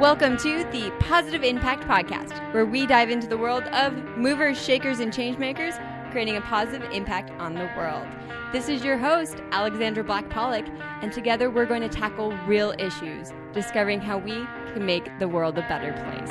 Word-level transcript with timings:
Welcome 0.00 0.36
to 0.38 0.64
the 0.72 0.92
Positive 0.98 1.44
Impact 1.44 1.84
Podcast, 1.84 2.52
where 2.52 2.66
we 2.66 2.84
dive 2.84 3.10
into 3.10 3.28
the 3.28 3.38
world 3.38 3.62
of 3.68 3.94
movers, 4.16 4.60
shakers, 4.60 4.98
and 4.98 5.12
changemakers, 5.12 5.78
creating 6.10 6.36
a 6.36 6.40
positive 6.40 6.90
impact 6.90 7.30
on 7.40 7.54
the 7.54 7.70
world. 7.76 8.04
This 8.50 8.68
is 8.68 8.82
your 8.82 8.98
host, 8.98 9.36
Alexandra 9.52 10.02
Black 10.02 10.28
Pollock, 10.30 10.66
and 11.00 11.12
together 11.12 11.48
we're 11.48 11.64
going 11.64 11.80
to 11.82 11.88
tackle 11.88 12.32
real 12.38 12.74
issues, 12.76 13.32
discovering 13.52 14.00
how 14.00 14.18
we 14.18 14.32
can 14.72 14.84
make 14.84 15.16
the 15.20 15.28
world 15.28 15.56
a 15.58 15.62
better 15.68 15.92
place. 15.92 16.30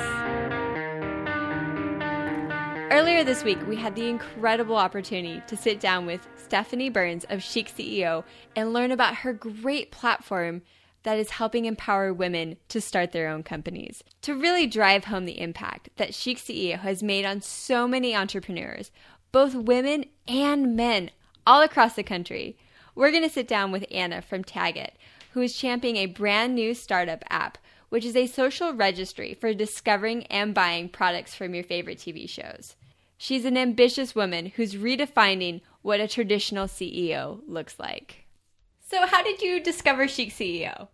Earlier 2.92 3.24
this 3.24 3.44
week, 3.44 3.66
we 3.66 3.76
had 3.76 3.96
the 3.96 4.10
incredible 4.10 4.76
opportunity 4.76 5.42
to 5.46 5.56
sit 5.56 5.80
down 5.80 6.04
with 6.04 6.28
Stephanie 6.36 6.90
Burns 6.90 7.24
of 7.30 7.42
Chic 7.42 7.74
CEO 7.74 8.24
and 8.54 8.74
learn 8.74 8.90
about 8.90 9.14
her 9.16 9.32
great 9.32 9.90
platform 9.90 10.60
that 11.04 11.18
is 11.18 11.30
helping 11.30 11.66
empower 11.66 12.12
women 12.12 12.56
to 12.68 12.80
start 12.80 13.12
their 13.12 13.28
own 13.28 13.42
companies. 13.42 14.02
To 14.22 14.34
really 14.34 14.66
drive 14.66 15.04
home 15.04 15.24
the 15.24 15.40
impact 15.40 15.90
that 15.96 16.14
Chic 16.14 16.38
CEO 16.38 16.78
has 16.80 17.02
made 17.02 17.24
on 17.24 17.40
so 17.40 17.86
many 17.86 18.14
entrepreneurs, 18.16 18.90
both 19.30 19.54
women 19.54 20.06
and 20.26 20.74
men 20.76 21.10
all 21.46 21.62
across 21.62 21.94
the 21.94 22.02
country, 22.02 22.56
we're 22.94 23.10
going 23.10 23.22
to 23.22 23.28
sit 23.28 23.46
down 23.46 23.70
with 23.70 23.86
Ana 23.90 24.22
from 24.22 24.44
Tagit, 24.44 24.92
who 25.32 25.40
is 25.40 25.56
championing 25.56 26.02
a 26.02 26.06
brand 26.06 26.54
new 26.54 26.74
startup 26.74 27.24
app, 27.28 27.58
which 27.90 28.04
is 28.04 28.16
a 28.16 28.26
social 28.26 28.72
registry 28.72 29.34
for 29.34 29.52
discovering 29.52 30.24
and 30.26 30.54
buying 30.54 30.88
products 30.88 31.34
from 31.34 31.54
your 31.54 31.64
favorite 31.64 31.98
TV 31.98 32.28
shows. 32.28 32.76
She's 33.18 33.44
an 33.44 33.56
ambitious 33.56 34.14
woman 34.14 34.52
who's 34.56 34.74
redefining 34.74 35.60
what 35.82 36.00
a 36.00 36.08
traditional 36.08 36.66
CEO 36.66 37.40
looks 37.46 37.78
like. 37.78 38.24
So, 38.86 39.06
how 39.06 39.22
did 39.22 39.42
you 39.42 39.60
discover 39.60 40.08
Chic 40.08 40.30
CEO? 40.30 40.88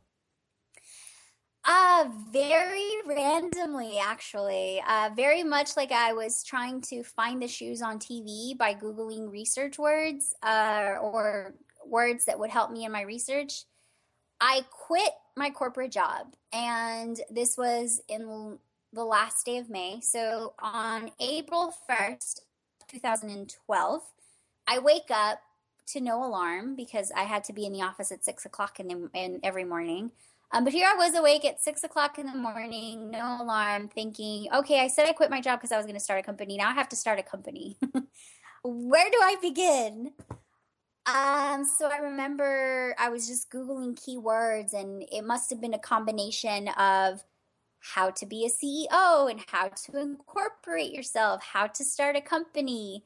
Uh, 1.65 2.09
very 2.33 2.89
randomly, 3.07 3.99
actually. 3.99 4.83
Uh, 4.89 5.11
very 5.15 5.43
much 5.43 5.77
like 5.77 5.93
I 5.93 6.13
was 6.13 6.43
trying 6.43 6.81
to 6.83 7.03
find 7.03 7.43
the 7.43 7.49
shoes 7.49 7.83
on 7.83 7.99
TV 7.99 8.57
by 8.57 8.75
Googling 8.75 9.31
research 9.31 9.79
words 9.79 10.35
uh, 10.43 10.95
or 11.01 11.55
words 11.87 12.25
that 12.25 12.39
would 12.39 12.51
help 12.51 12.71
me 12.71 12.85
in 12.85 12.93
my 12.93 13.03
research. 13.03 13.65
I 14.41 14.63
quit 14.71 15.13
my 15.37 15.51
corporate 15.51 15.93
job, 15.93 16.35
and 16.53 17.21
this 17.31 17.59
was 17.59 18.01
in 18.09 18.59
the 18.93 19.05
last 19.05 19.45
day 19.45 19.59
of 19.59 19.69
May. 19.69 20.01
So 20.01 20.55
on 20.59 21.11
April 21.21 21.75
1st, 21.89 22.41
2012, 22.89 24.03
I 24.67 24.79
wake 24.79 25.11
up 25.11 25.41
to 25.89 26.01
no 26.01 26.25
alarm 26.25 26.75
because 26.75 27.13
I 27.15 27.25
had 27.25 27.45
to 27.45 27.53
be 27.53 27.67
in 27.67 27.73
the 27.73 27.83
office 27.83 28.11
at 28.11 28.25
six 28.25 28.47
o'clock 28.47 28.81
in, 28.81 28.89
the, 28.89 29.11
in 29.13 29.41
every 29.43 29.65
morning. 29.65 30.13
Um, 30.53 30.65
but 30.65 30.73
here 30.73 30.89
I 30.91 30.97
was 30.97 31.15
awake 31.15 31.45
at 31.45 31.61
six 31.61 31.85
o'clock 31.85 32.19
in 32.19 32.27
the 32.27 32.37
morning, 32.37 33.11
no 33.11 33.39
alarm, 33.41 33.89
thinking, 33.89 34.49
okay, 34.53 34.81
I 34.81 34.89
said 34.89 35.09
I 35.09 35.13
quit 35.13 35.31
my 35.31 35.41
job 35.41 35.61
because 35.61 35.71
I 35.71 35.77
was 35.77 35.87
going 35.87 35.95
to 35.95 36.03
start 36.03 36.19
a 36.19 36.25
company. 36.25 36.57
Now 36.57 36.71
I 36.71 36.75
have 36.75 36.89
to 36.89 36.97
start 36.97 37.21
a 37.21 37.23
company. 37.23 37.77
Where 38.65 39.11
do 39.11 39.19
I 39.23 39.37
begin? 39.41 40.13
Um, 41.07 41.65
so 41.65 41.89
I 41.89 41.99
remember 41.99 42.95
I 42.99 43.09
was 43.09 43.29
just 43.29 43.51
Googling 43.51 43.95
keywords, 43.95 44.75
and 44.75 45.05
it 45.11 45.25
must 45.25 45.51
have 45.51 45.61
been 45.61 45.75
a 45.75 45.79
combination 45.79 46.69
of 46.69 47.23
how 47.79 48.11
to 48.11 48.27
be 48.27 48.45
a 48.45 48.49
CEO 48.49 49.31
and 49.31 49.41
how 49.47 49.69
to 49.69 49.99
incorporate 49.99 50.93
yourself, 50.93 51.43
how 51.43 51.69
to 51.69 51.85
start 51.85 52.17
a 52.17 52.21
company. 52.21 53.05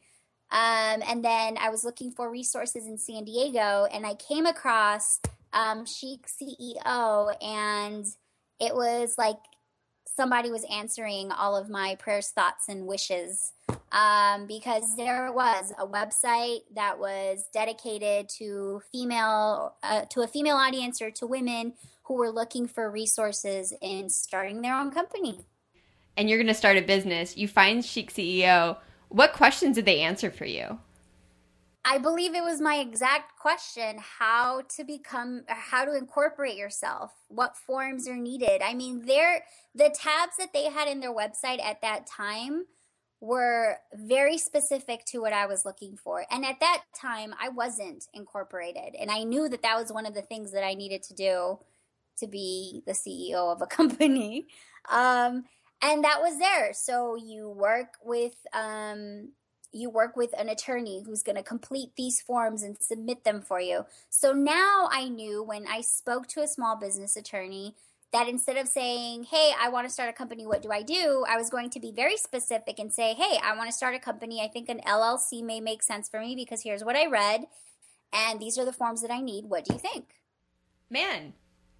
Um, 0.51 1.03
and 1.07 1.25
then 1.25 1.57
I 1.59 1.69
was 1.71 1.85
looking 1.85 2.11
for 2.11 2.31
resources 2.31 2.87
in 2.87 2.99
San 2.99 3.25
Diego, 3.25 3.87
and 3.93 4.07
I 4.07 4.15
came 4.15 4.47
across 4.47 5.21
um, 5.55 5.87
Chic 5.87 6.27
CEO, 6.27 7.35
and 7.43 8.05
it 8.61 8.75
was 8.75 9.15
like 9.17 9.39
somebody 10.05 10.51
was 10.51 10.65
answering 10.71 11.33
all 11.33 11.57
of 11.57 11.71
my 11.71 11.97
prayers, 11.97 12.29
thoughts, 12.29 12.69
and 12.69 12.87
wishes. 12.87 13.53
Um, 13.93 14.49
because 14.49 14.97
there 14.97 15.31
was 15.33 15.73
a 15.79 15.87
website 15.87 16.63
that 16.75 16.99
was 16.99 17.47
dedicated 17.53 18.29
to 18.41 18.83
female 18.91 19.77
uh, 19.85 20.03
to 20.11 20.23
a 20.23 20.27
female 20.27 20.57
audience 20.57 21.01
or 21.01 21.13
to 21.13 21.29
women 21.29 21.75
who 22.03 22.15
were 22.15 22.31
looking 22.31 22.67
for 22.67 22.91
resources 22.91 23.73
in 23.81 24.11
starting 24.11 24.63
their 24.63 24.75
own 24.75 24.91
company. 24.91 25.39
And 26.17 26.29
you're 26.29 26.39
going 26.39 26.49
to 26.49 26.55
start 26.55 26.77
a 26.77 26.83
business. 26.83 27.37
You 27.37 27.47
find 27.47 27.85
Chic 27.85 28.13
CEO. 28.13 28.79
What 29.09 29.33
questions 29.33 29.77
did 29.77 29.85
they 29.85 30.01
answer 30.01 30.31
for 30.31 30.45
you? 30.45 30.79
I 31.85 31.99
believe 31.99 32.35
it 32.35 32.43
was 32.43 32.61
my 32.61 32.77
exact 32.77 33.39
question 33.39 33.99
how 33.99 34.63
to 34.77 34.85
become 34.85 35.43
how 35.49 35.85
to 35.85 35.97
incorporate 35.97 36.57
yourself, 36.57 37.13
what 37.29 37.57
forms 37.57 38.09
are 38.09 38.17
needed. 38.17 38.63
I 38.63 38.73
mean, 38.73 39.05
there 39.05 39.45
the 39.75 39.95
tabs 39.95 40.37
that 40.39 40.53
they 40.55 40.65
had 40.65 40.89
in 40.89 41.01
their 41.01 41.15
website 41.15 41.63
at 41.63 41.83
that 41.83 42.07
time 42.07 42.65
were 43.21 43.77
very 43.95 44.39
specific 44.39 45.05
to 45.07 45.19
what 45.19 45.33
I 45.33 45.47
was 45.47 45.65
looking 45.65 45.97
for. 45.97 46.25
And 46.31 46.45
at 46.45 46.61
that 46.61 46.83
time, 46.99 47.35
I 47.41 47.49
wasn't 47.51 48.07
incorporated, 48.15 48.95
and 48.99 49.11
I 49.11 49.25
knew 49.25 49.49
that 49.49 49.63
that 49.63 49.79
was 49.79 49.93
one 49.93 50.07
of 50.07 50.15
the 50.15 50.23
things 50.23 50.53
that 50.53 50.65
I 50.65 50.75
needed 50.75 51.03
to 51.05 51.15
do 51.15 51.59
to 52.19 52.27
be 52.27 52.83
the 52.87 52.93
CEO 52.93 53.53
of 53.53 53.61
a 53.61 53.67
company. 53.79 54.47
Um, 54.91 55.45
and 55.83 56.05
that 56.05 56.21
was 56.23 56.39
there. 56.39 56.73
So 56.73 57.17
you 57.17 57.51
work 57.51 57.89
with 58.03 58.35
um, 58.55 59.33
you 59.75 59.91
work 59.91 60.17
with 60.17 60.33
an 60.39 60.49
attorney 60.49 61.03
who's 61.05 61.23
going 61.23 61.37
to 61.37 61.43
complete 61.43 61.91
these 61.97 62.21
forms 62.21 62.63
and 62.63 62.77
submit 62.81 63.25
them 63.25 63.43
for 63.43 63.61
you. 63.61 63.87
So 64.09 64.33
now 64.33 64.89
I 64.91 65.09
knew 65.09 65.43
when 65.43 65.67
I 65.67 65.81
spoke 65.81 66.29
to 66.29 66.43
a 66.43 66.49
small 66.49 66.77
business 66.77 67.17
attorney 67.17 67.75
that 68.13 68.29
instead 68.29 68.57
of 68.57 68.69
saying, 68.69 69.25
Hey, 69.25 69.53
I 69.61 69.69
want 69.69 69.87
to 69.89 69.93
start 69.93 70.09
a 70.09 70.13
company, 70.13 70.47
what 70.47 70.63
do 70.63 70.71
I 70.71 70.83
do? 70.83 71.25
I 71.29 71.37
was 71.37 71.51
going 71.51 71.71
to 71.71 71.81
be 71.81 71.91
very 71.91 72.17
specific 72.17 72.79
and 72.79 72.93
say, 72.93 73.15
Hey, 73.15 73.39
I 73.43 73.57
want 73.57 73.69
to 73.69 73.77
start 73.77 73.97
a 73.97 73.99
company. 73.99 74.41
I 74.41 74.49
think 74.49 74.69
an 74.69 74.81
LLC 74.87 75.43
may 75.43 75.61
make 75.61 75.83
sense 75.83 76.09
for 76.09 76.21
me 76.21 76.37
because 76.37 76.63
here's 76.63 76.85
what 76.85 76.97
I 76.97 77.07
read, 77.07 77.47
and 78.13 78.39
these 78.39 78.57
are 78.57 78.65
the 78.65 78.73
forms 78.73 79.03
that 79.03 79.11
I 79.11 79.21
need. 79.21 79.47
What 79.47 79.65
do 79.65 79.75
you 79.75 79.81
think? 79.81 80.15
Man, 80.89 81.33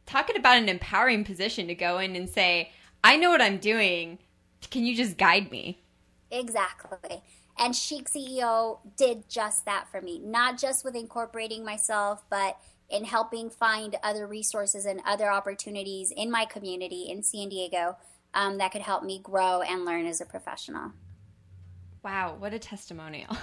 talking 0.07 0.37
about 0.37 0.59
an 0.59 0.69
empowering 0.69 1.25
position 1.25 1.69
to 1.69 1.75
go 1.75 1.99
in 1.99 2.17
and 2.17 2.29
say, 2.29 2.73
I 3.05 3.17
know 3.17 3.31
what 3.31 3.41
I'm 3.41 3.59
doing. 3.59 4.19
Can 4.71 4.85
you 4.85 4.97
just 4.97 5.17
guide 5.17 5.53
me? 5.53 5.85
Exactly. 6.33 7.23
And 7.59 7.75
Chic 7.75 8.11
CEO 8.11 8.79
did 8.97 9.29
just 9.29 9.65
that 9.65 9.87
for 9.91 10.01
me, 10.01 10.19
not 10.19 10.59
just 10.59 10.85
with 10.85 10.97
incorporating 10.97 11.65
myself, 11.65 12.25
but 12.29 12.59
in 12.91 13.05
helping 13.05 13.49
find 13.49 13.97
other 14.03 14.27
resources 14.27 14.87
and 14.87 15.01
other 15.07 15.31
opportunities 15.31 16.13
in 16.15 16.31
my 16.31 16.45
community 16.45 17.07
in 17.09 17.23
San 17.23 17.49
Diego 17.49 17.97
um, 18.35 18.59
that 18.59 18.73
could 18.73 18.83
help 18.83 19.05
me 19.05 19.21
grow 19.23 19.63
and 19.63 19.85
learn 19.85 20.07
as 20.07 20.21
a 20.21 20.27
professional. 20.27 20.93
Wow, 22.03 22.37
what 22.39 22.53
a 22.53 22.59
testimonial. 22.59 23.37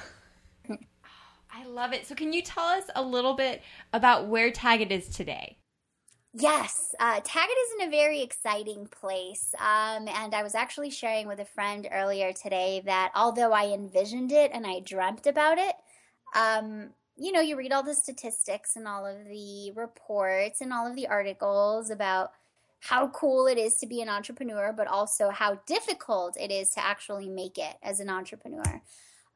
I 1.53 1.65
love 1.65 1.93
it. 1.93 2.05
So, 2.07 2.15
can 2.15 2.31
you 2.31 2.41
tell 2.41 2.65
us 2.65 2.83
a 2.95 3.01
little 3.01 3.33
bit 3.33 3.61
about 3.93 4.27
where 4.27 4.51
Tagit 4.51 4.91
is 4.91 5.09
today? 5.09 5.57
Yes, 6.33 6.95
uh, 6.97 7.19
is 7.19 7.73
in 7.79 7.87
a 7.87 7.91
very 7.91 8.21
exciting 8.21 8.87
place. 8.87 9.53
Um, 9.59 10.07
and 10.07 10.33
I 10.33 10.43
was 10.43 10.55
actually 10.55 10.89
sharing 10.89 11.27
with 11.27 11.39
a 11.39 11.45
friend 11.45 11.87
earlier 11.91 12.31
today 12.31 12.81
that 12.85 13.11
although 13.15 13.51
I 13.51 13.73
envisioned 13.73 14.31
it 14.31 14.51
and 14.53 14.65
I 14.65 14.79
dreamt 14.79 15.27
about 15.27 15.57
it, 15.57 15.75
um, 16.33 16.91
you 17.17 17.33
know, 17.33 17.41
you 17.41 17.57
read 17.57 17.73
all 17.73 17.83
the 17.83 17.93
statistics 17.93 18.77
and 18.77 18.87
all 18.87 19.05
of 19.05 19.25
the 19.25 19.73
reports 19.75 20.61
and 20.61 20.71
all 20.71 20.87
of 20.87 20.95
the 20.95 21.07
articles 21.07 21.89
about 21.89 22.31
how 22.79 23.09
cool 23.09 23.45
it 23.45 23.57
is 23.57 23.75
to 23.75 23.85
be 23.85 24.01
an 24.01 24.09
entrepreneur, 24.09 24.73
but 24.75 24.87
also 24.87 25.29
how 25.31 25.59
difficult 25.67 26.37
it 26.39 26.49
is 26.49 26.71
to 26.71 26.83
actually 26.83 27.27
make 27.27 27.57
it 27.57 27.75
as 27.83 27.99
an 27.99 28.09
entrepreneur. 28.09 28.81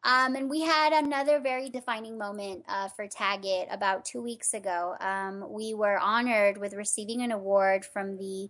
Um, 0.06 0.36
and 0.36 0.48
we 0.52 0.62
had 0.62 0.94
another 0.94 1.40
very 1.40 1.68
defining 1.68 2.16
moment 2.16 2.64
uh, 2.70 2.90
for 2.90 3.08
Tagit 3.08 3.74
about 3.74 4.06
two 4.06 4.22
weeks 4.22 4.54
ago. 4.54 4.96
Um, 5.00 5.44
we 5.50 5.74
were 5.74 5.98
honored 5.98 6.60
with 6.60 6.74
receiving 6.74 7.24
an 7.24 7.32
award 7.32 7.84
from 7.84 8.18
the 8.18 8.48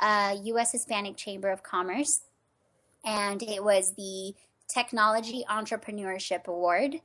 uh, 0.00 0.34
U.S. 0.42 0.72
Hispanic 0.72 1.16
Chamber 1.16 1.50
of 1.50 1.62
Commerce, 1.62 2.22
and 3.04 3.40
it 3.40 3.62
was 3.62 3.94
the 3.94 4.34
Technology 4.68 5.44
Entrepreneurship 5.48 6.48
Award. 6.48 6.96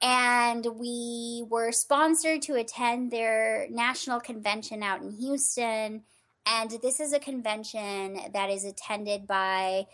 And 0.00 0.66
we 0.76 1.44
were 1.50 1.70
sponsored 1.70 2.40
to 2.42 2.54
attend 2.54 3.10
their 3.10 3.66
national 3.68 4.20
convention 4.20 4.82
out 4.82 5.02
in 5.02 5.10
Houston. 5.10 6.02
And 6.46 6.70
this 6.82 6.98
is 6.98 7.12
a 7.12 7.18
convention 7.18 8.20
that 8.32 8.48
is 8.48 8.64
attended 8.64 9.26
by 9.26 9.86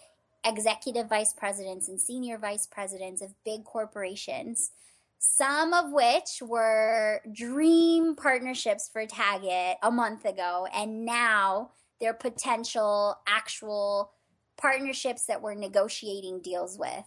executive 0.44 1.08
vice 1.08 1.32
presidents 1.32 1.88
and 1.88 2.00
senior 2.00 2.38
vice 2.38 2.66
presidents 2.66 3.22
of 3.22 3.34
big 3.44 3.64
corporations, 3.64 4.70
some 5.18 5.72
of 5.72 5.90
which 5.90 6.42
were 6.42 7.20
dream 7.32 8.14
partnerships 8.14 8.88
for 8.92 9.06
Tagit 9.06 9.76
a 9.82 9.90
month 9.90 10.24
ago, 10.24 10.66
and 10.74 11.04
now 11.04 11.70
they're 12.00 12.14
potential 12.14 13.18
actual 13.26 14.12
partnerships 14.56 15.26
that 15.26 15.42
we're 15.42 15.54
negotiating 15.54 16.40
deals 16.40 16.78
with. 16.78 17.04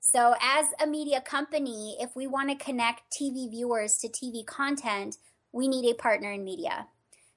So, 0.00 0.34
as 0.40 0.66
a 0.80 0.86
media 0.86 1.20
company, 1.20 1.96
if 2.00 2.14
we 2.14 2.26
want 2.26 2.48
to 2.50 2.64
connect 2.64 3.12
TV 3.12 3.50
viewers 3.50 3.98
to 3.98 4.08
TV 4.08 4.46
content, 4.46 5.16
we 5.52 5.66
need 5.66 5.90
a 5.90 5.94
partner 5.94 6.32
in 6.32 6.44
media. 6.44 6.86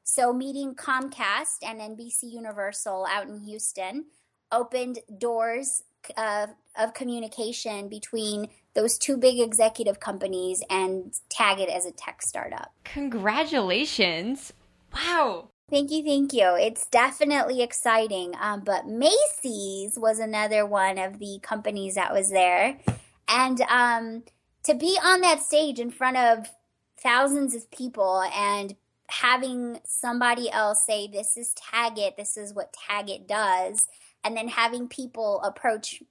So, 0.04 0.34
meeting 0.34 0.76
Comcast 0.76 1.64
and 1.64 1.80
NBC 1.80 2.32
Universal 2.32 3.08
out 3.10 3.28
in 3.28 3.40
Houston 3.40 4.06
opened 4.52 5.00
doors 5.18 5.84
uh, 6.16 6.48
of 6.78 6.94
communication 6.94 7.90
between 7.90 8.50
those 8.74 8.98
two 8.98 9.18
big 9.18 9.40
executive 9.40 10.00
companies 10.00 10.64
and 10.70 11.14
Tagit 11.30 11.68
as 11.68 11.86
a 11.86 11.92
tech 11.92 12.22
startup. 12.22 12.74
Congratulations. 12.84 14.54
Wow. 14.94 15.50
Thank 15.70 15.92
you, 15.92 16.04
thank 16.04 16.34
you. 16.34 16.56
It's 16.56 16.88
definitely 16.88 17.62
exciting. 17.62 18.34
Um, 18.40 18.62
but 18.62 18.88
Macy's 18.88 20.00
was 20.00 20.18
another 20.18 20.66
one 20.66 20.98
of 20.98 21.20
the 21.20 21.40
companies 21.44 21.96
that 21.96 22.14
was 22.14 22.32
there. 22.32 22.80
And 23.28 23.62
um, 23.70 24.24
to 24.64 24.74
be 24.74 24.98
on 25.04 25.22
that 25.22 25.44
stage 25.44 25.80
in 25.80 25.92
front 25.92 26.18
of 26.18 26.50
thousands 26.98 27.54
of 27.54 27.70
people 27.70 28.24
and 28.36 28.76
having 29.08 29.80
somebody 29.86 30.50
else 30.50 30.86
say, 30.86 31.08
This 31.08 31.38
is 31.38 31.54
Tagit, 31.54 32.18
this 32.18 32.36
is 32.36 32.54
what 32.54 32.76
Tagit 32.90 33.28
does, 33.28 33.88
and 34.24 34.36
then 34.36 34.48
having 34.48 34.88
people 34.88 35.42
approach 35.42 36.04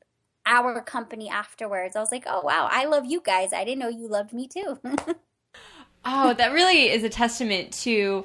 our 0.47 0.81
company 0.83 1.29
afterwards, 1.29 1.95
I 1.97 2.01
was 2.01 2.11
like, 2.11 2.25
Oh, 2.27 2.41
wow, 2.41 2.69
I 2.71 2.87
love 2.87 3.05
you 3.07 3.21
guys. 3.21 3.53
I 3.53 3.65
didn't 3.65 3.81
know 3.81 3.89
you 3.89 4.09
loved 4.09 4.33
me 4.33 4.49
too. 4.49 4.79
oh, 6.05 6.35
that 6.35 6.53
really 6.53 6.91
is 6.91 7.05
a 7.05 7.09
testament 7.09 7.73
to 7.85 8.25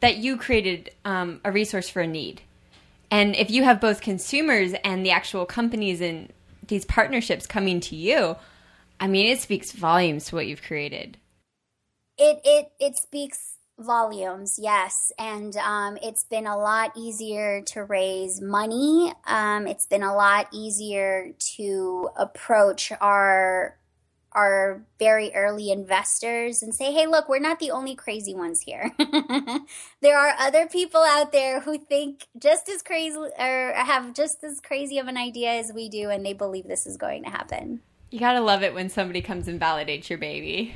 that 0.00 0.18
you 0.18 0.36
created 0.36 0.90
um, 1.04 1.40
a 1.44 1.50
resource 1.50 1.88
for 1.88 2.02
a 2.02 2.06
need. 2.06 2.42
And 3.10 3.34
if 3.36 3.50
you 3.50 3.64
have 3.64 3.80
both 3.80 4.00
consumers 4.00 4.74
and 4.84 5.04
the 5.04 5.10
actual 5.10 5.46
companies 5.46 6.00
and 6.00 6.32
these 6.66 6.84
partnerships 6.84 7.46
coming 7.46 7.80
to 7.80 7.96
you, 7.96 8.36
I 9.00 9.06
mean, 9.06 9.26
it 9.26 9.40
speaks 9.40 9.72
volumes 9.72 10.26
to 10.26 10.34
what 10.34 10.46
you've 10.46 10.62
created. 10.62 11.16
It 12.18 12.40
it 12.44 12.72
it 12.80 12.96
speaks 12.96 13.57
volumes, 13.78 14.58
yes, 14.60 15.12
and 15.18 15.56
um, 15.56 15.98
it's 16.02 16.24
been 16.24 16.46
a 16.46 16.56
lot 16.56 16.92
easier 16.96 17.62
to 17.62 17.84
raise 17.84 18.40
money. 18.40 19.12
Um, 19.26 19.66
it's 19.66 19.86
been 19.86 20.02
a 20.02 20.14
lot 20.14 20.48
easier 20.52 21.32
to 21.56 22.10
approach 22.16 22.92
our 23.00 23.78
our 24.32 24.82
very 24.98 25.32
early 25.34 25.70
investors 25.70 26.62
and 26.62 26.74
say, 26.74 26.92
hey, 26.92 27.06
look, 27.06 27.28
we're 27.28 27.38
not 27.38 27.58
the 27.58 27.70
only 27.70 27.94
crazy 27.94 28.34
ones 28.34 28.60
here. 28.60 28.92
there 30.00 30.18
are 30.18 30.34
other 30.38 30.66
people 30.66 31.00
out 31.00 31.32
there 31.32 31.60
who 31.60 31.78
think 31.78 32.26
just 32.38 32.68
as 32.68 32.82
crazy 32.82 33.16
or 33.16 33.72
have 33.74 34.12
just 34.12 34.44
as 34.44 34.60
crazy 34.60 34.98
of 34.98 35.08
an 35.08 35.16
idea 35.16 35.52
as 35.52 35.72
we 35.72 35.88
do, 35.88 36.10
and 36.10 36.24
they 36.24 36.34
believe 36.34 36.68
this 36.68 36.86
is 36.86 36.96
going 36.96 37.24
to 37.24 37.30
happen. 37.30 37.80
You 38.10 38.20
gotta 38.20 38.40
love 38.40 38.62
it 38.62 38.72
when 38.72 38.88
somebody 38.88 39.20
comes 39.20 39.48
and 39.48 39.60
validates 39.60 40.08
your 40.08 40.18
baby. 40.18 40.74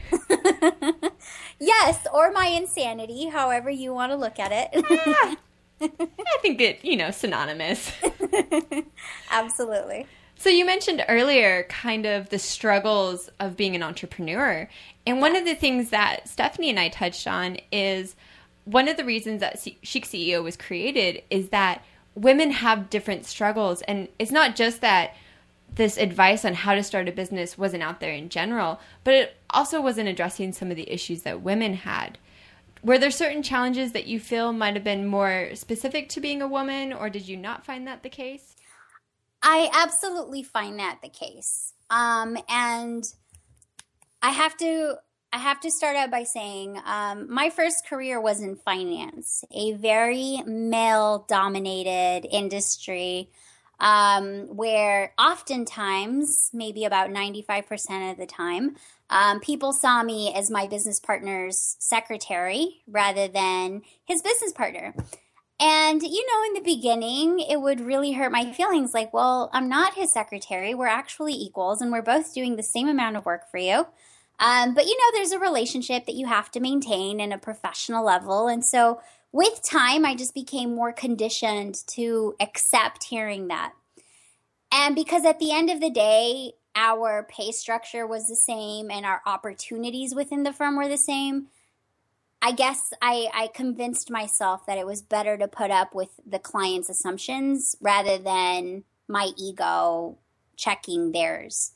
yes, 1.59 2.07
or 2.13 2.31
my 2.31 2.47
insanity, 2.47 3.29
however 3.29 3.71
you 3.71 3.95
want 3.95 4.13
to 4.13 4.17
look 4.17 4.39
at 4.39 4.53
it. 4.53 4.85
Ah, 5.07 5.37
I 5.81 6.39
think 6.43 6.61
it, 6.61 6.85
you 6.85 6.97
know, 6.97 7.11
synonymous. 7.11 7.91
Absolutely. 9.31 10.07
So 10.37 10.51
you 10.51 10.67
mentioned 10.67 11.05
earlier 11.09 11.65
kind 11.65 12.05
of 12.05 12.29
the 12.29 12.39
struggles 12.39 13.31
of 13.41 13.57
being 13.57 13.75
an 13.77 13.83
entrepreneur. 13.83 14.69
And 15.07 15.21
one 15.21 15.35
of 15.35 15.45
the 15.45 15.55
things 15.55 15.91
that 15.91 16.29
Stephanie 16.29 16.71
and 16.71 16.79
I 16.79 16.89
touched 16.89 17.27
on 17.27 17.59
is 17.71 18.15
one 18.65 18.89
of 18.89 18.97
the 18.97 19.05
reasons 19.05 19.41
that 19.41 19.61
Chic 19.83 20.05
CEO 20.05 20.43
was 20.43 20.57
created 20.57 21.23
is 21.31 21.49
that 21.49 21.85
women 22.15 22.51
have 22.51 22.91
different 22.91 23.25
struggles 23.25 23.83
and 23.83 24.09
it's 24.19 24.31
not 24.31 24.55
just 24.55 24.81
that 24.83 25.15
this 25.75 25.97
advice 25.97 26.45
on 26.45 26.55
how 26.55 26.75
to 26.75 26.83
start 26.83 27.09
a 27.09 27.13
business 27.13 27.57
wasn't 27.57 27.83
out 27.83 28.01
there 28.01 28.13
in 28.13 28.29
general, 28.29 28.81
but 29.05 29.15
it 29.15 29.37
also 29.51 29.81
wasn't 29.81 30.09
addressing 30.09 30.53
some 30.53 30.71
of 30.71 30.77
the 30.77 30.91
issues 30.91 31.23
that 31.23 31.43
women 31.43 31.75
had. 31.75 32.19
Were 32.85 32.99
there 32.99 33.11
certain 33.11 33.43
challenges 33.43 33.93
that 33.93 34.07
you 34.07 34.19
feel 34.19 34.53
might 34.53 34.75
have 34.75 34.85
been 34.85 35.07
more 35.07 35.51
specific 35.55 36.09
to 36.11 36.21
being 36.21 36.43
a 36.43 36.49
woman, 36.49 36.93
or 36.93 37.09
did 37.09 37.29
you 37.29 37.37
not 37.37 37.65
find 37.65 37.87
that 37.87 38.03
the 38.03 38.09
case? 38.09 38.57
I 39.43 39.71
absolutely 39.73 40.43
find 40.43 40.79
that 40.79 40.99
the 41.03 41.09
case. 41.09 41.73
Um, 41.91 42.37
and 42.49 43.05
I 44.21 44.31
have 44.31 44.57
to 44.59 44.97
I 45.35 45.39
have 45.39 45.61
to 45.61 45.71
start 45.71 45.97
out 45.97 46.11
by 46.11 46.25
saying 46.25 46.79
um, 46.85 47.33
my 47.33 47.49
first 47.49 47.87
career 47.87 48.21
was 48.21 48.43
in 48.43 48.57
finance, 48.57 49.45
a 49.51 49.73
very 49.73 50.43
male 50.45 51.25
dominated 51.27 52.29
industry 52.31 53.31
um, 53.83 54.47
where 54.47 55.13
oftentimes, 55.19 56.51
maybe 56.55 56.85
about 56.85 57.11
95% 57.11 58.13
of 58.13 58.17
the 58.17 58.27
time, 58.27 58.77
um, 59.11 59.41
people 59.41 59.73
saw 59.73 60.05
me 60.05 60.33
as 60.33 60.51
my 60.51 60.69
business 60.69 61.01
partner's 61.01 61.77
secretary 61.81 62.83
rather 62.87 63.27
than 63.27 63.83
his 64.05 64.23
business 64.23 64.53
partner. 64.53 64.95
And, 65.59 66.01
you 66.01 66.27
know, 66.27 66.45
in 66.47 66.55
the 66.55 66.75
beginning, 66.75 67.41
it 67.41 67.61
would 67.61 67.81
really 67.81 68.13
hurt 68.13 68.33
my 68.33 68.53
feelings 68.53 68.95
like, 68.95 69.13
well, 69.13 69.51
I'm 69.53 69.69
not 69.69 69.95
his 69.95 70.13
secretary. 70.13 70.75
We're 70.75 70.87
actually 70.87 71.35
equals 71.35 71.83
and 71.83 71.91
we're 71.91 72.03
both 72.03 72.33
doing 72.33 72.55
the 72.55 72.63
same 72.63 72.89
amount 72.89 73.17
of 73.17 73.27
work 73.27 73.51
for 73.51 73.59
you. 73.59 73.87
Um, 74.39 74.75
but, 74.75 74.87
you 74.87 74.97
know, 74.97 75.19
there's 75.19 75.33
a 75.33 75.39
relationship 75.39 76.07
that 76.07 76.15
you 76.15 76.27
have 76.27 76.51
to 76.53 76.61
maintain 76.61 77.21
in 77.21 77.33
a 77.33 77.39
professional 77.39 78.05
level. 78.05 78.47
And 78.47 78.65
so 78.65 79.01
with 79.33 79.63
time, 79.63 80.05
I 80.05 80.15
just 80.15 80.35
became 80.35 80.75
more 80.75 80.93
conditioned 80.93 81.83
to 81.89 82.35
accept 82.39 83.05
hearing 83.05 83.49
that. 83.49 83.73
And 84.71 84.95
because 84.95 85.25
at 85.25 85.39
the 85.39 85.53
end 85.53 85.71
of 85.71 85.81
the 85.81 85.91
day, 85.91 86.53
our 86.75 87.27
pay 87.29 87.53
structure 87.53 88.07
was 88.07 88.27
the 88.27 88.37
same 88.37 88.91
and 88.91 89.05
our 89.05 89.21
opportunities 89.27 90.15
within 90.15 90.43
the 90.43 90.53
firm 90.53 90.77
were 90.77 90.89
the 90.89 90.97
same. 90.97 91.49
I 92.41 92.53
guess 92.53 92.93
I, 93.01 93.29
I 93.33 93.49
convinced 93.55 94.11
myself 94.11 94.67
that 94.67 94.79
it 94.79 94.87
was 94.87 95.01
better 95.01 95.37
to 95.39 95.47
put 95.47 95.71
up 95.71 95.95
with 95.95 96.09
the 96.27 96.39
client's 96.39 96.89
assumptions 96.89 97.77
rather 97.81 98.19
than 98.19 98.85
my 99.09 99.31
ego 99.37 100.19
checking 100.57 101.13
theirs. 101.13 101.73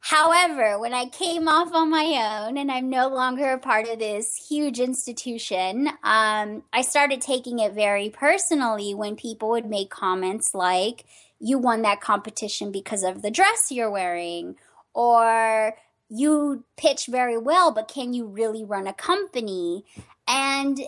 However, 0.00 0.78
when 0.78 0.94
I 0.94 1.06
came 1.06 1.46
off 1.46 1.72
on 1.74 1.90
my 1.90 2.46
own 2.46 2.56
and 2.56 2.72
I'm 2.72 2.88
no 2.88 3.08
longer 3.08 3.52
a 3.52 3.58
part 3.58 3.86
of 3.86 3.98
this 3.98 4.34
huge 4.34 4.80
institution, 4.80 5.88
um, 6.02 6.62
I 6.72 6.82
started 6.82 7.20
taking 7.20 7.58
it 7.58 7.74
very 7.74 8.08
personally 8.08 8.94
when 8.94 9.14
people 9.14 9.50
would 9.50 9.66
make 9.66 9.90
comments 9.90 10.54
like, 10.54 11.04
you 11.38 11.58
won 11.58 11.82
that 11.82 12.00
competition 12.00 12.72
because 12.72 13.02
of 13.02 13.22
the 13.22 13.30
dress 13.30 13.70
you're 13.70 13.90
wearing, 13.90 14.56
or 14.94 15.76
you 16.08 16.64
pitch 16.76 17.06
very 17.06 17.38
well, 17.38 17.70
but 17.70 17.86
can 17.86 18.12
you 18.12 18.26
really 18.26 18.64
run 18.64 18.86
a 18.86 18.92
company? 18.92 19.84
And 20.26 20.80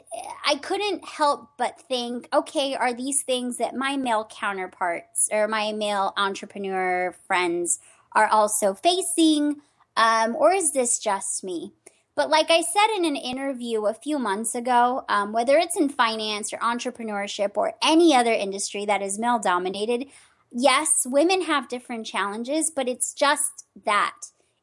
I 0.44 0.56
couldn't 0.56 1.04
help 1.04 1.50
but 1.58 1.80
think, 1.80 2.28
okay, 2.32 2.74
are 2.74 2.92
these 2.92 3.22
things 3.22 3.58
that 3.58 3.74
my 3.74 3.96
male 3.96 4.28
counterparts 4.30 5.28
or 5.30 5.48
my 5.48 5.72
male 5.72 6.12
entrepreneur 6.16 7.14
friends 7.26 7.78
are 8.14 8.28
also 8.28 8.74
facing? 8.74 9.56
Um, 9.96 10.36
or 10.36 10.52
is 10.52 10.72
this 10.72 10.98
just 10.98 11.44
me? 11.44 11.72
But 12.14 12.28
like 12.28 12.50
I 12.50 12.60
said 12.60 12.94
in 12.94 13.04
an 13.04 13.16
interview 13.16 13.86
a 13.86 13.94
few 13.94 14.18
months 14.18 14.54
ago, 14.54 15.04
um, 15.08 15.32
whether 15.32 15.56
it's 15.56 15.78
in 15.78 15.88
finance 15.88 16.52
or 16.52 16.58
entrepreneurship 16.58 17.56
or 17.56 17.72
any 17.82 18.14
other 18.14 18.32
industry 18.32 18.84
that 18.84 19.00
is 19.00 19.18
male 19.18 19.38
dominated, 19.38 20.06
yes, 20.50 21.06
women 21.06 21.42
have 21.42 21.68
different 21.68 22.06
challenges, 22.06 22.70
but 22.70 22.88
it's 22.88 23.14
just 23.14 23.64
that. 23.84 24.16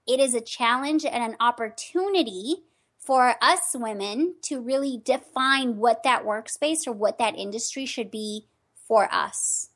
It 0.08 0.20
is 0.20 0.34
a 0.36 0.42
challenge 0.42 1.06
and 1.06 1.24
an 1.24 1.38
opportunity 1.40 2.64
for 3.00 3.36
us 3.42 3.72
women 3.74 4.36
to 4.44 4.62
really 4.62 5.02
define 5.04 5.78
what 5.78 6.04
that 6.04 6.26
workspace 6.26 6.86
or 6.86 6.92
what 6.92 7.18
that 7.18 7.38
industry 7.38 7.86
should 7.86 8.12
be 8.12 8.46
for 8.88 9.12
us. 9.12 9.70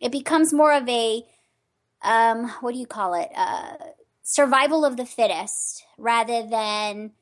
It 0.00 0.12
becomes 0.12 0.52
more 0.52 0.72
of 0.72 0.88
a 0.88 1.24
um, 2.02 2.48
what 2.60 2.72
do 2.72 2.78
you 2.78 2.86
call 2.86 3.14
it? 3.14 3.30
Uh, 3.34 3.74
survival 4.22 4.84
of 4.84 4.96
the 4.96 5.06
fittest 5.06 5.84
rather 5.98 6.46
than 6.46 7.12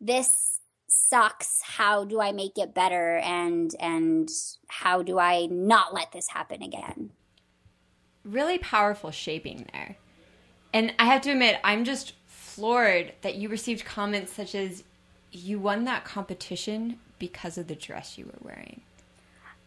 this 0.00 0.60
sucks. 0.88 1.60
How 1.62 2.04
do 2.04 2.20
I 2.20 2.32
make 2.32 2.56
it 2.56 2.74
better? 2.74 3.18
And 3.18 3.74
and 3.78 4.30
how 4.68 5.02
do 5.02 5.18
I 5.18 5.46
not 5.46 5.94
let 5.94 6.12
this 6.12 6.28
happen 6.28 6.62
again? 6.62 7.10
Really 8.24 8.58
powerful 8.58 9.10
shaping 9.10 9.66
there. 9.72 9.96
And 10.72 10.94
I 10.98 11.06
have 11.06 11.22
to 11.22 11.30
admit, 11.30 11.60
I'm 11.64 11.84
just 11.84 12.12
floored 12.26 13.12
that 13.22 13.36
you 13.36 13.48
received 13.48 13.84
comments 13.84 14.32
such 14.32 14.54
as, 14.54 14.84
"You 15.30 15.58
won 15.58 15.84
that 15.84 16.04
competition 16.04 17.00
because 17.18 17.56
of 17.56 17.68
the 17.68 17.74
dress 17.74 18.18
you 18.18 18.26
were 18.26 18.38
wearing." 18.40 18.82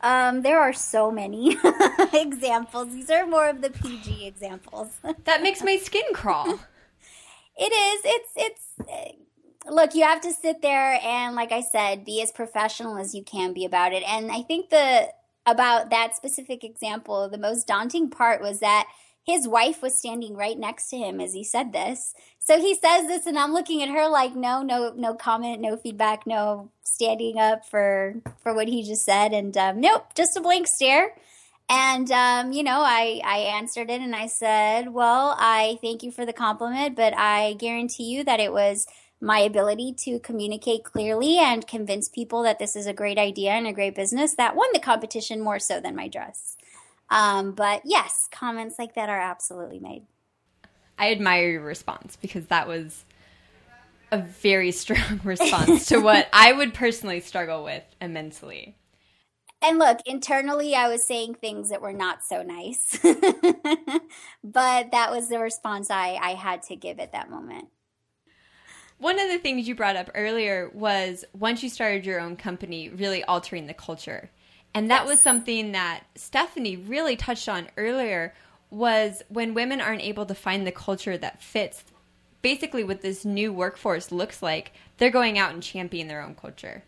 Um, 0.01 0.41
there 0.41 0.59
are 0.59 0.73
so 0.73 1.11
many 1.11 1.57
examples. 2.13 2.93
These 2.93 3.09
are 3.09 3.25
more 3.27 3.47
of 3.47 3.61
the 3.61 3.69
PG 3.69 4.25
examples. 4.25 4.89
that 5.25 5.41
makes 5.41 5.63
my 5.63 5.77
skin 5.77 6.03
crawl. 6.13 6.59
It 7.57 7.71
is. 7.71 8.01
It's. 8.05 8.31
It's. 8.35 8.67
Look, 9.67 9.93
you 9.93 10.03
have 10.03 10.21
to 10.21 10.33
sit 10.33 10.63
there 10.63 10.99
and, 11.03 11.35
like 11.35 11.51
I 11.51 11.61
said, 11.61 12.03
be 12.03 12.21
as 12.23 12.31
professional 12.31 12.97
as 12.97 13.13
you 13.13 13.23
can 13.23 13.53
be 13.53 13.63
about 13.63 13.93
it. 13.93 14.01
And 14.07 14.31
I 14.31 14.41
think 14.41 14.71
the 14.71 15.09
about 15.45 15.89
that 15.91 16.15
specific 16.15 16.63
example, 16.63 17.29
the 17.29 17.37
most 17.37 17.67
daunting 17.67 18.09
part 18.09 18.41
was 18.41 18.59
that 18.59 18.87
his 19.23 19.47
wife 19.47 19.81
was 19.81 19.97
standing 19.97 20.35
right 20.35 20.57
next 20.57 20.89
to 20.89 20.97
him 20.97 21.21
as 21.21 21.33
he 21.33 21.43
said 21.43 21.73
this. 21.73 22.13
So 22.39 22.59
he 22.59 22.75
says 22.75 23.07
this, 23.07 23.25
and 23.27 23.37
I'm 23.37 23.53
looking 23.53 23.83
at 23.83 23.89
her 23.89 24.09
like, 24.09 24.35
no, 24.35 24.63
no, 24.63 24.93
no 24.95 25.13
comment, 25.13 25.61
no 25.61 25.77
feedback, 25.77 26.25
no 26.25 26.71
standing 26.83 27.37
up 27.37 27.65
for 27.65 28.15
for 28.41 28.53
what 28.53 28.67
he 28.67 28.83
just 28.83 29.05
said, 29.05 29.33
and 29.33 29.55
um, 29.57 29.79
nope, 29.79 30.13
just 30.15 30.37
a 30.37 30.41
blank 30.41 30.67
stare. 30.67 31.15
And 31.69 32.11
um, 32.11 32.51
you 32.51 32.63
know, 32.63 32.81
I 32.81 33.21
I 33.23 33.37
answered 33.39 33.89
it, 33.89 34.01
and 34.01 34.15
I 34.15 34.27
said, 34.27 34.91
well, 34.91 35.35
I 35.37 35.77
thank 35.81 36.03
you 36.03 36.11
for 36.11 36.25
the 36.25 36.33
compliment, 36.33 36.95
but 36.95 37.15
I 37.15 37.53
guarantee 37.53 38.05
you 38.05 38.23
that 38.23 38.39
it 38.39 38.51
was 38.51 38.87
my 39.21 39.39
ability 39.39 39.93
to 39.93 40.19
communicate 40.19 40.83
clearly 40.83 41.37
and 41.37 41.67
convince 41.67 42.09
people 42.09 42.41
that 42.41 42.57
this 42.57 42.75
is 42.75 42.87
a 42.87 42.93
great 42.93 43.19
idea 43.19 43.51
and 43.51 43.67
a 43.67 43.73
great 43.73 43.93
business 43.93 44.33
that 44.33 44.55
won 44.55 44.67
the 44.73 44.79
competition 44.79 45.39
more 45.39 45.59
so 45.59 45.79
than 45.79 45.95
my 45.95 46.07
dress. 46.07 46.57
Um, 47.11 47.51
but 47.51 47.81
yes, 47.83 48.29
comments 48.31 48.79
like 48.79 48.95
that 48.95 49.09
are 49.09 49.19
absolutely 49.19 49.79
made. 49.79 50.07
I 50.97 51.11
admire 51.11 51.49
your 51.49 51.61
response 51.61 52.15
because 52.15 52.47
that 52.47 52.67
was 52.67 53.03
a 54.11 54.17
very 54.17 54.71
strong 54.71 55.19
response 55.23 55.87
to 55.87 55.99
what 55.99 56.29
I 56.33 56.53
would 56.53 56.73
personally 56.73 57.19
struggle 57.19 57.63
with 57.63 57.83
immensely. 57.99 58.77
And 59.63 59.77
look, 59.77 59.99
internally, 60.05 60.73
I 60.73 60.87
was 60.87 61.03
saying 61.03 61.35
things 61.35 61.69
that 61.69 61.83
were 61.83 61.93
not 61.93 62.23
so 62.23 62.41
nice, 62.41 62.97
but 64.43 64.91
that 64.91 65.11
was 65.11 65.29
the 65.29 65.37
response 65.37 65.91
I, 65.91 66.17
I 66.19 66.33
had 66.33 66.63
to 66.63 66.75
give 66.75 66.99
at 66.99 67.11
that 67.11 67.29
moment. 67.29 67.67
One 68.97 69.19
of 69.19 69.29
the 69.29 69.37
things 69.37 69.67
you 69.67 69.75
brought 69.75 69.95
up 69.95 70.09
earlier 70.15 70.71
was 70.73 71.25
once 71.33 71.61
you 71.61 71.69
started 71.69 72.05
your 72.05 72.19
own 72.19 72.37
company, 72.37 72.89
really 72.89 73.23
altering 73.23 73.67
the 73.67 73.73
culture. 73.73 74.31
And 74.73 74.89
that 74.89 75.01
yes. 75.01 75.09
was 75.09 75.19
something 75.19 75.73
that 75.73 76.03
Stephanie 76.15 76.77
really 76.77 77.15
touched 77.15 77.49
on 77.49 77.67
earlier 77.77 78.33
was 78.69 79.21
when 79.27 79.53
women 79.53 79.81
aren't 79.81 80.01
able 80.01 80.25
to 80.25 80.35
find 80.35 80.65
the 80.65 80.71
culture 80.71 81.17
that 81.17 81.43
fits 81.43 81.83
basically 82.41 82.83
what 82.83 83.01
this 83.01 83.25
new 83.25 83.53
workforce 83.53 84.11
looks 84.11 84.41
like, 84.41 84.71
they're 84.97 85.11
going 85.11 85.37
out 85.37 85.53
and 85.53 85.61
championing 85.61 86.07
their 86.07 86.21
own 86.21 86.35
culture. 86.35 86.83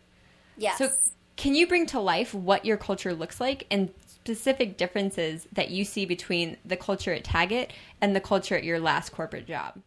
Yes. 0.56 0.78
So 0.78 0.90
can 1.36 1.54
you 1.54 1.66
bring 1.66 1.86
to 1.86 2.00
life 2.00 2.34
what 2.34 2.64
your 2.64 2.76
culture 2.76 3.14
looks 3.14 3.40
like 3.40 3.66
and 3.70 3.92
specific 4.06 4.76
differences 4.76 5.46
that 5.52 5.70
you 5.70 5.84
see 5.84 6.06
between 6.06 6.56
the 6.64 6.76
culture 6.76 7.12
at 7.12 7.24
Tagit 7.24 7.70
and 8.00 8.16
the 8.16 8.20
culture 8.20 8.56
at 8.56 8.64
your 8.64 8.80
last 8.80 9.12
corporate 9.12 9.46
job? 9.46 9.80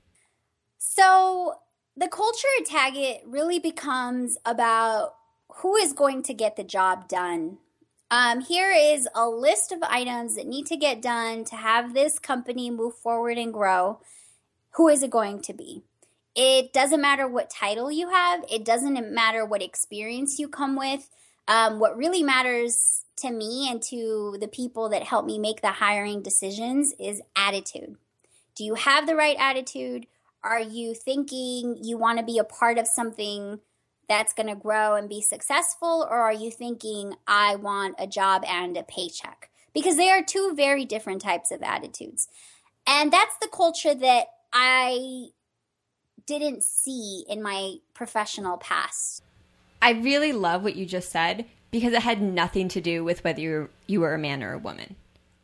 So 0.78 1.56
the 1.96 2.08
culture 2.08 2.48
at 2.60 2.68
Tagit 2.68 3.22
really 3.26 3.60
becomes 3.60 4.38
about 4.46 5.16
who 5.50 5.76
is 5.76 5.94
going 5.94 6.22
to 6.24 6.34
get 6.34 6.56
the 6.56 6.64
job 6.64 7.08
done 7.08 7.58
um, 8.10 8.42
here 8.42 8.72
is 8.72 9.08
a 9.14 9.28
list 9.28 9.72
of 9.72 9.84
items 9.84 10.36
that 10.36 10.48
need 10.48 10.66
to 10.68 10.78
get 10.78 11.02
done 11.02 11.44
to 11.46 11.56
have 11.56 11.94
this 11.94 12.20
company 12.20 12.72
move 12.72 12.96
forward 12.96 13.38
and 13.38 13.54
grow. 13.54 14.00
Who 14.72 14.88
is 14.88 15.04
it 15.04 15.10
going 15.10 15.42
to 15.42 15.54
be? 15.54 15.84
It 16.36 16.72
doesn't 16.72 17.02
matter 17.02 17.28
what 17.28 17.50
title 17.50 17.92
you 17.92 18.10
have, 18.10 18.46
it 18.50 18.64
doesn't 18.64 19.14
matter 19.14 19.44
what 19.44 19.64
experience 19.64 20.40
you 20.40 20.48
come 20.48 20.76
with. 20.76 21.10
Um, 21.48 21.80
what 21.80 21.98
really 21.98 22.24
matters 22.24 23.06
to 23.18 23.32
me 23.32 23.70
and 23.72 23.82
to 23.84 24.38
the 24.40 24.48
people 24.48 24.90
that 24.90 25.04
help 25.04 25.26
me 25.26 25.40
make 25.40 25.62
the 25.62 25.72
hiring 25.72 26.22
decisions 26.22 26.94
is 27.00 27.22
attitude. 27.36 27.96
Do 28.56 28.64
you 28.64 28.76
have 28.76 29.08
the 29.08 29.16
right 29.16 29.38
attitude? 29.40 30.08
Are 30.44 30.60
you 30.60 30.94
thinking 30.94 31.78
you 31.82 31.98
want 31.98 32.20
to 32.20 32.26
be 32.26 32.38
a 32.38 32.44
part 32.44 32.78
of 32.78 32.88
something 32.88 33.60
that's 34.08 34.34
going 34.34 34.48
to 34.48 34.56
grow 34.56 34.96
and 34.96 35.10
be 35.10 35.22
successful? 35.22 36.08
Or 36.10 36.18
are 36.18 36.34
you 36.34 36.52
thinking, 36.52 37.16
I 37.28 37.56
want 37.56 37.96
a 38.00 38.08
job 38.08 38.44
and 38.48 38.78
a 38.78 38.84
paycheck? 38.84 39.50
Because 39.74 39.98
they 39.98 40.10
are 40.10 40.24
two 40.24 40.54
very 40.56 40.86
different 40.86 41.22
types 41.22 41.52
of 41.52 41.62
attitudes. 41.62 42.28
And 42.88 43.12
that's 43.12 43.38
the 43.42 43.50
culture 43.50 43.94
that 43.94 44.28
I 44.54 45.28
didn't 46.26 46.64
see 46.64 47.26
in 47.28 47.44
my 47.44 47.76
professional 47.94 48.58
past. 48.58 49.24
I 49.82 49.92
really 49.92 50.34
love 50.34 50.64
what 50.64 50.76
you 50.76 50.86
just 50.86 51.12
said 51.12 51.46
because 51.72 51.94
it 51.94 52.02
had 52.02 52.22
nothing 52.22 52.68
to 52.70 52.82
do 52.82 53.04
with 53.04 53.24
whether 53.24 53.42
you 53.42 53.70
you 53.88 54.02
were 54.02 54.14
a 54.14 54.20
man 54.20 54.44
or 54.44 54.54
a 54.54 54.58
woman. 54.58 54.96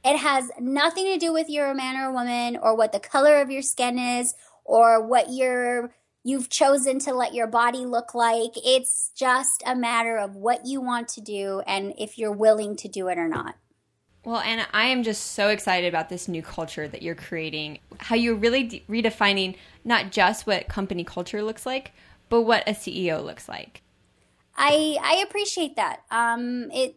It 0.04 0.18
has 0.18 0.52
nothing 0.60 1.06
to 1.06 1.18
do 1.18 1.32
with 1.32 1.50
you're 1.50 1.72
a 1.72 1.76
man 1.76 1.96
or 1.96 2.10
a 2.10 2.14
woman 2.14 2.58
or 2.62 2.76
what 2.76 2.92
the 2.92 3.00
color 3.00 3.42
of 3.42 3.50
your 3.50 3.62
skin 3.62 3.98
is 3.98 4.34
or 4.66 5.06
what 5.06 5.32
your 5.32 5.94
you've 6.24 6.50
chosen 6.50 7.00
to 7.00 7.14
let 7.14 7.34
your 7.34 7.48
body 7.48 7.86
look 7.86 8.16
like. 8.16 8.52
It's 8.56 9.12
just 9.16 9.62
a 9.66 9.76
matter 9.76 10.18
of 10.18 10.36
what 10.36 10.66
you 10.66 10.82
want 10.82 11.10
to 11.10 11.22
do 11.22 11.62
and 11.68 11.94
if 11.98 12.18
you're 12.18 12.32
willing 12.32 12.76
to 12.78 12.88
do 12.88 13.10
it 13.10 13.18
or 13.18 13.28
not. 13.28 13.56
Well, 14.26 14.38
Ana, 14.38 14.68
I 14.72 14.86
am 14.86 15.04
just 15.04 15.34
so 15.34 15.50
excited 15.50 15.88
about 15.90 16.08
this 16.08 16.30
new 16.30 16.42
culture 16.42 16.88
that 16.88 17.02
you're 17.02 17.14
creating. 17.14 17.80
How 18.00 18.16
you're 18.16 18.36
really 18.36 18.64
de- 18.64 18.84
redefining 18.90 19.58
not 19.84 20.12
just 20.12 20.48
what 20.48 20.70
company 20.70 21.04
culture 21.04 21.44
looks 21.44 21.66
like, 21.66 21.92
but 22.30 22.44
what 22.44 22.68
a 22.68 22.72
CEO 22.72 23.24
looks 23.24 23.50
like. 23.50 23.82
I 24.56 24.98
I 25.02 25.26
appreciate 25.28 25.76
that. 25.76 26.04
Um, 26.10 26.72
it 26.72 26.96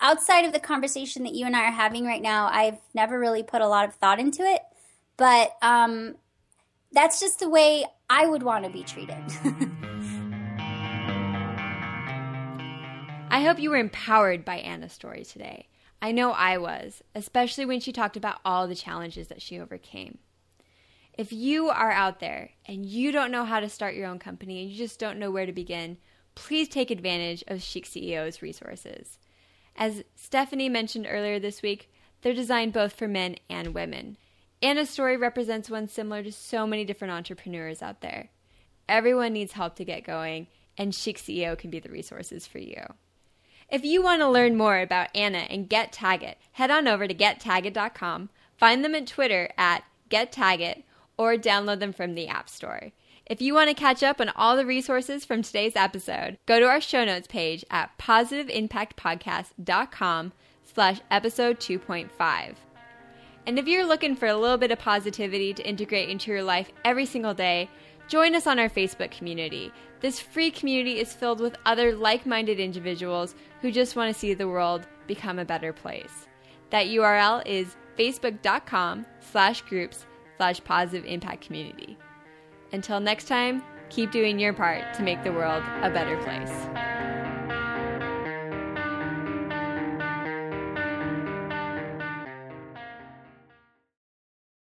outside 0.00 0.44
of 0.44 0.52
the 0.52 0.58
conversation 0.58 1.22
that 1.24 1.34
you 1.34 1.46
and 1.46 1.54
I 1.54 1.68
are 1.68 1.72
having 1.72 2.04
right 2.04 2.20
now, 2.20 2.48
I've 2.48 2.78
never 2.92 3.18
really 3.18 3.42
put 3.42 3.62
a 3.62 3.68
lot 3.68 3.88
of 3.88 3.94
thought 3.94 4.18
into 4.18 4.42
it, 4.42 4.62
but 5.16 5.52
um, 5.62 6.16
that's 6.92 7.20
just 7.20 7.38
the 7.38 7.48
way 7.48 7.84
I 8.14 8.26
would 8.26 8.42
want 8.42 8.66
to 8.66 8.70
be 8.70 8.82
treated. 8.82 9.16
I 13.30 13.40
hope 13.40 13.58
you 13.58 13.70
were 13.70 13.78
empowered 13.78 14.44
by 14.44 14.56
Ana's 14.56 14.92
story 14.92 15.24
today. 15.24 15.68
I 16.02 16.12
know 16.12 16.32
I 16.32 16.58
was, 16.58 17.02
especially 17.14 17.64
when 17.64 17.80
she 17.80 17.90
talked 17.90 18.18
about 18.18 18.40
all 18.44 18.68
the 18.68 18.74
challenges 18.74 19.28
that 19.28 19.40
she 19.40 19.58
overcame. 19.58 20.18
If 21.16 21.32
you 21.32 21.70
are 21.70 21.90
out 21.90 22.20
there 22.20 22.50
and 22.66 22.84
you 22.84 23.12
don't 23.12 23.30
know 23.30 23.46
how 23.46 23.60
to 23.60 23.68
start 23.70 23.94
your 23.94 24.08
own 24.08 24.18
company 24.18 24.60
and 24.60 24.70
you 24.70 24.76
just 24.76 25.00
don't 25.00 25.18
know 25.18 25.30
where 25.30 25.46
to 25.46 25.52
begin, 25.52 25.96
please 26.34 26.68
take 26.68 26.90
advantage 26.90 27.42
of 27.46 27.62
Chic 27.62 27.86
CEO's 27.86 28.42
resources. 28.42 29.18
As 29.74 30.04
Stephanie 30.16 30.68
mentioned 30.68 31.06
earlier 31.08 31.38
this 31.38 31.62
week, 31.62 31.90
they're 32.20 32.34
designed 32.34 32.74
both 32.74 32.92
for 32.92 33.08
men 33.08 33.36
and 33.48 33.72
women. 33.72 34.18
Ana's 34.62 34.90
story 34.90 35.16
represents 35.16 35.68
one 35.68 35.88
similar 35.88 36.22
to 36.22 36.30
so 36.30 36.66
many 36.66 36.84
different 36.84 37.12
entrepreneurs 37.12 37.82
out 37.82 38.00
there. 38.00 38.30
Everyone 38.88 39.32
needs 39.32 39.52
help 39.52 39.74
to 39.76 39.84
get 39.84 40.04
going, 40.04 40.46
and 40.78 40.94
Chic 40.94 41.18
CEO 41.18 41.58
can 41.58 41.70
be 41.70 41.80
the 41.80 41.90
resources 41.90 42.46
for 42.46 42.58
you. 42.58 42.80
If 43.68 43.84
you 43.84 44.02
want 44.02 44.20
to 44.20 44.28
learn 44.28 44.56
more 44.56 44.78
about 44.78 45.14
Ana 45.16 45.46
and 45.50 45.68
Get 45.68 45.92
Tagit, 45.92 46.36
head 46.52 46.70
on 46.70 46.86
over 46.86 47.08
to 47.08 47.14
gettagit.com, 47.14 48.28
find 48.56 48.84
them 48.84 48.94
at 48.94 49.06
Twitter 49.06 49.50
at 49.58 49.82
GetTagit, 50.10 50.84
or 51.16 51.36
download 51.36 51.80
them 51.80 51.92
from 51.92 52.14
the 52.14 52.28
App 52.28 52.48
Store. 52.48 52.92
If 53.26 53.40
you 53.40 53.54
want 53.54 53.70
to 53.70 53.74
catch 53.74 54.02
up 54.02 54.20
on 54.20 54.28
all 54.30 54.56
the 54.56 54.66
resources 54.66 55.24
from 55.24 55.42
today's 55.42 55.74
episode, 55.74 56.38
go 56.46 56.60
to 56.60 56.66
our 56.66 56.80
show 56.80 57.04
notes 57.04 57.26
page 57.26 57.64
at 57.70 57.98
positiveimpactpodcast.com 57.98 60.32
slash 60.64 61.00
episode 61.10 61.58
2.5. 61.58 62.54
And 63.46 63.58
if 63.58 63.66
you're 63.66 63.86
looking 63.86 64.14
for 64.14 64.26
a 64.26 64.36
little 64.36 64.56
bit 64.56 64.70
of 64.70 64.78
positivity 64.78 65.52
to 65.54 65.68
integrate 65.68 66.08
into 66.08 66.30
your 66.30 66.42
life 66.42 66.70
every 66.84 67.06
single 67.06 67.34
day, 67.34 67.68
join 68.08 68.34
us 68.34 68.46
on 68.46 68.58
our 68.58 68.68
Facebook 68.68 69.10
community. 69.10 69.72
This 70.00 70.20
free 70.20 70.50
community 70.50 71.00
is 71.00 71.12
filled 71.12 71.40
with 71.40 71.56
other 71.66 71.94
like 71.94 72.26
minded 72.26 72.60
individuals 72.60 73.34
who 73.60 73.72
just 73.72 73.96
want 73.96 74.12
to 74.12 74.18
see 74.18 74.34
the 74.34 74.48
world 74.48 74.86
become 75.06 75.38
a 75.38 75.44
better 75.44 75.72
place. 75.72 76.28
That 76.70 76.86
URL 76.86 77.42
is 77.46 77.76
facebook.com 77.98 79.06
slash 79.20 79.62
groups 79.62 80.06
slash 80.36 80.62
positive 80.64 81.04
impact 81.04 81.44
community. 81.44 81.98
Until 82.72 83.00
next 83.00 83.26
time, 83.28 83.62
keep 83.90 84.10
doing 84.10 84.38
your 84.38 84.52
part 84.52 84.94
to 84.94 85.02
make 85.02 85.22
the 85.22 85.32
world 85.32 85.62
a 85.82 85.90
better 85.90 86.16
place. 86.22 87.11